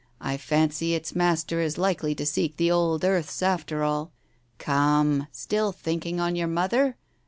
[0.19, 4.11] I fancy its master is likely to seek the old earths after all....
[4.57, 6.95] Come, still thinking on your mother?